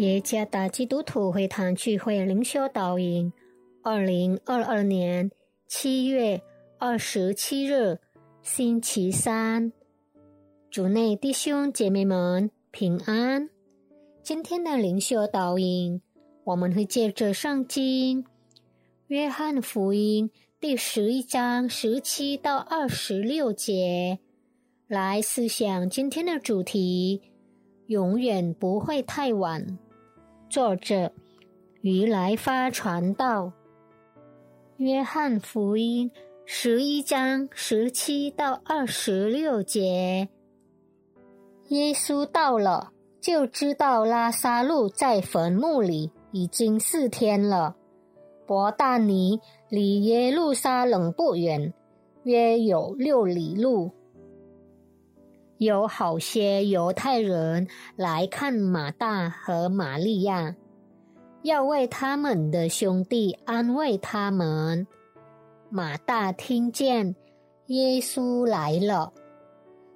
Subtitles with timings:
[0.00, 3.30] 耶加达基督徒会堂聚会灵修导引，
[3.82, 5.30] 二零二二年
[5.66, 6.40] 七月
[6.78, 7.98] 二十七日，
[8.40, 9.70] 星期三，
[10.70, 13.50] 主内弟兄姐妹们平安。
[14.22, 16.00] 今天的灵修导引，
[16.44, 18.24] 我们会借着圣经
[19.08, 24.18] 《约翰福音》第十一章十七到二十六节
[24.88, 27.20] 来思想今天的主题。
[27.88, 29.76] 永远不会太晚。
[30.50, 31.12] 作者：
[31.80, 33.52] 于来发传道。
[34.78, 36.10] 约翰福音
[36.44, 40.28] 十一章十七到二十六节。
[41.68, 42.90] 耶稣到了，
[43.20, 47.76] 就知道拉萨路在坟墓里已经四天了。
[48.44, 51.72] 伯大尼离耶路撒冷不远，
[52.24, 53.92] 约有六里路。
[55.60, 60.56] 有好些犹太人来看马大和玛利亚，
[61.42, 64.86] 要为他们的兄弟安慰他们。
[65.68, 67.14] 马大听见
[67.66, 69.12] 耶稣来了，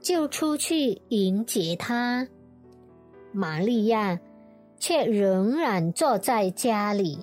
[0.00, 2.28] 就出去迎接他。
[3.32, 4.20] 玛利亚
[4.78, 7.18] 却仍然坐在家里。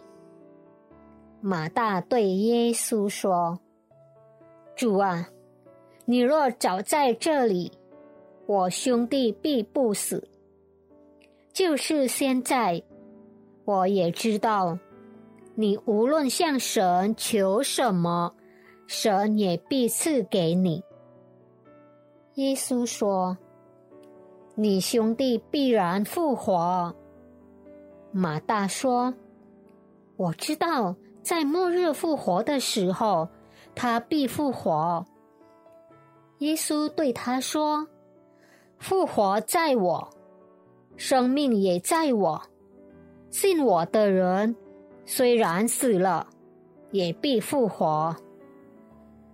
[1.40, 3.62] 马大对耶稣说
[4.76, 5.30] ：“主啊，
[6.04, 7.72] 你若早在这里。”
[8.48, 10.28] 我兄弟必不死。
[11.52, 12.84] 就是现在，
[13.64, 14.78] 我也知道，
[15.56, 18.36] 你无论向神求什么，
[18.88, 20.84] 神也必赐给你。
[22.36, 23.38] 耶稣说
[24.54, 26.94] ：“你兄弟必然复活。”
[28.12, 29.14] 马大说
[30.18, 33.30] ：“我知道，在末日复活的时候，
[33.74, 35.06] 他必复活。”
[36.40, 37.88] 耶稣对他说。
[38.78, 40.10] 复活在我，
[40.96, 42.42] 生命也在我。
[43.30, 44.56] 信我的人，
[45.06, 46.28] 虽然死了，
[46.92, 48.16] 也必复活。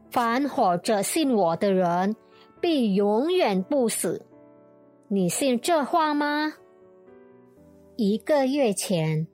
[0.10, 2.16] 凡活着信我的人，
[2.60, 4.26] 必永远不死。
[5.08, 6.54] 你信这话吗？
[7.98, 9.28] 一个月前，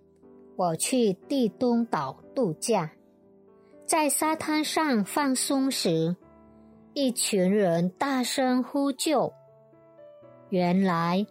[0.56, 2.92] 我去地东岛度假，
[3.86, 6.16] 在沙滩上放松时，
[6.94, 9.32] 一群人大声呼救。
[10.50, 11.26] 原来，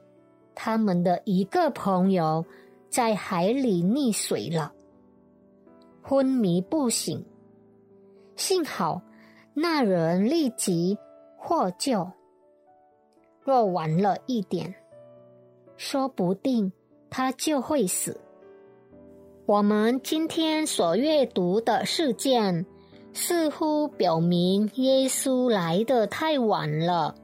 [0.54, 2.44] 他们的一个朋友
[2.88, 4.72] 在海里溺水了，
[6.02, 7.24] 昏迷不醒。
[8.36, 9.00] 幸好
[9.54, 10.98] 那人立即
[11.36, 12.10] 获救。
[13.40, 14.74] 若晚了一点，
[15.76, 16.72] 说不定
[17.08, 18.20] 他就会死。
[19.46, 22.66] 我们今天所阅读的事件，
[23.12, 27.14] 似乎表明耶稣来的太晚了。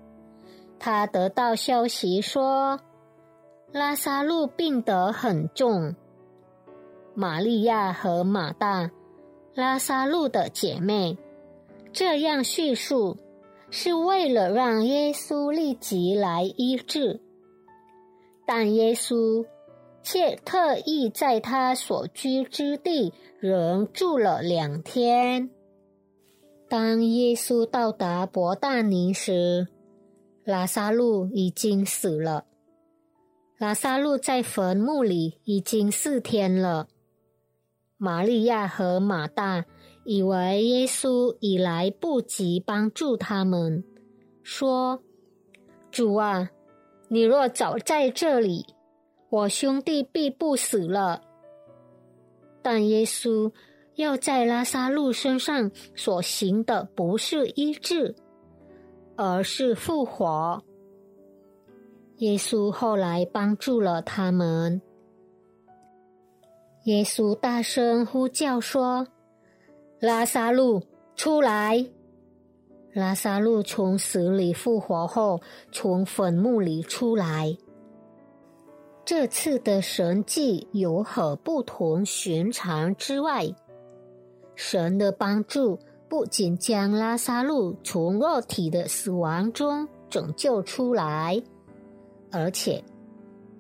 [0.85, 2.81] 他得到消息说，
[3.71, 5.95] 拉萨路病得很重。
[7.15, 8.91] 玛利亚和马大，
[9.55, 11.17] 拉萨路的姐妹，
[11.93, 13.17] 这样叙述，
[13.71, 17.21] 是为了让耶稣立即来医治。
[18.45, 19.47] 但耶稣
[20.03, 25.49] 却特意在他所居之地仍住了两天。
[26.69, 29.69] 当耶稣到达伯大尼时，
[30.45, 32.47] 拉萨路已经死了。
[33.59, 36.89] 拉萨路在坟墓里已经四天了。
[37.97, 39.65] 玛利亚和马大
[40.05, 43.85] 以为耶稣已来不及帮助他们，
[44.43, 45.01] 说
[45.93, 46.51] ：“主啊，
[47.07, 48.67] 你若早在这里，
[49.31, 51.23] 我兄弟必不死了。”
[52.61, 53.53] 但耶稣
[53.95, 58.17] 要在拉萨路身上所行的不是医治。
[59.17, 60.63] 而是复活。
[62.17, 64.81] 耶稣后来帮助了他们。
[66.85, 69.07] 耶稣大声呼叫说
[70.01, 70.83] ：“拉萨路
[71.15, 71.87] 出来！”
[72.95, 77.57] 拉萨路从死里复活后，从坟墓里出来。
[79.05, 83.47] 这次的神迹有何不同寻常之外？
[84.55, 85.79] 神的帮助。
[86.13, 91.43] 不仅将拉萨路从肉体的死亡中拯救出来，
[92.31, 92.85] 而且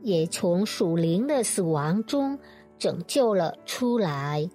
[0.02, 2.38] 也从属灵的死亡中
[2.78, 4.46] 拯救了出来，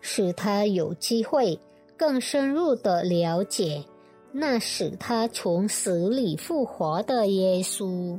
[0.00, 1.56] 使他有机会
[1.96, 3.84] 更深入的了解
[4.32, 8.18] 那使他从死里复活的耶稣。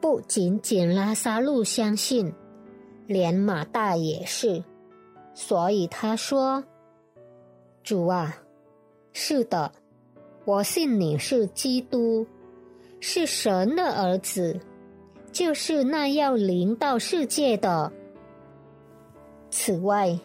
[0.00, 2.32] 不仅仅拉萨路相信，
[3.06, 4.64] 连马大也是，
[5.34, 6.64] 所以他说。
[7.90, 8.36] 主啊，
[9.12, 9.72] 是的，
[10.44, 12.24] 我信你是基督，
[13.00, 14.60] 是神的儿子，
[15.32, 17.90] 就是那要临到世界的。
[19.50, 20.16] 此外，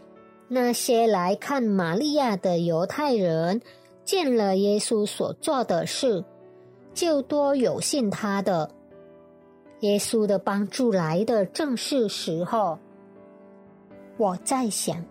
[0.48, 3.60] 那些来看玛利亚的犹太人
[4.04, 6.24] 见了耶稣所做的事，
[6.94, 8.70] 就多有信他的。
[9.80, 12.78] 耶稣的帮助来的正是时候。
[14.18, 15.04] 我在想，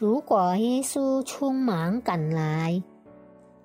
[0.00, 2.82] 如果耶稣匆忙赶来，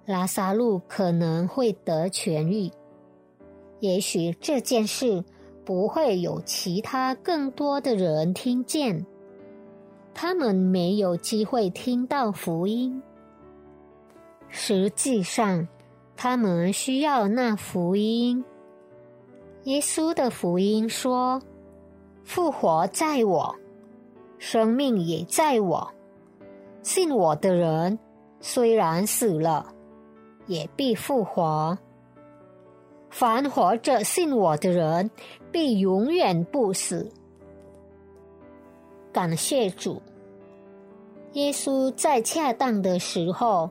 [0.05, 2.69] 拉萨路可能会得痊愈。
[3.79, 5.23] 也许这件事
[5.63, 9.05] 不会有其他更多的人听见。
[10.13, 13.01] 他们没有机会听到福音。
[14.49, 15.65] 实际上，
[16.17, 18.43] 他们需要那福音。
[19.63, 21.41] 耶稣的福音说
[22.25, 23.55] ：“复活在我，
[24.37, 25.94] 生命也在我。
[26.85, 27.97] 信我的人，
[28.39, 29.65] 虽然死了，
[30.45, 31.75] 也必复活。
[33.09, 35.09] 凡活着信我的人，
[35.51, 37.11] 必永远不死。”
[39.11, 39.99] 感谢主，
[41.33, 43.67] 耶稣在恰当的时候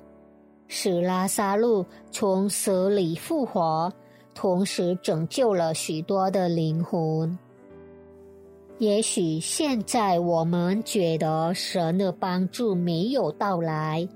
[0.66, 3.92] 使拉萨路从死里复活，
[4.34, 7.38] 同时拯救了许多的灵魂。
[8.78, 14.08] 也许现在我们觉得神的帮助没有到来，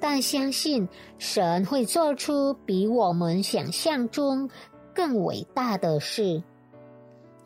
[0.00, 4.50] 但相信神会做出比我们想象中
[4.92, 6.42] 更伟大的事。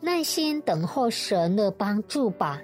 [0.00, 2.61] 耐心等候神的帮助吧。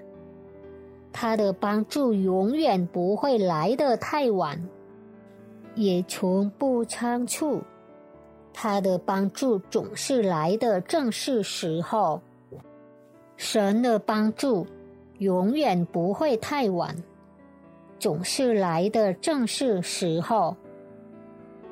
[1.13, 4.69] 他的帮助永远不会来得太晚，
[5.75, 7.63] 也从不仓促。
[8.53, 12.23] 他的帮助总是来的正是时候。
[13.39, 14.67] 神的帮助
[15.19, 16.95] 永远不会太晚，
[17.99, 20.57] 总是来的正是时候。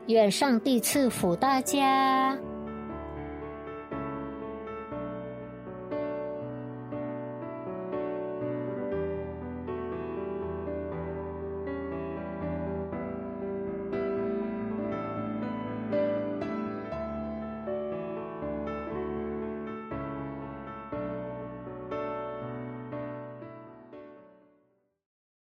[0.06, 2.38] 愿上帝赐福大家。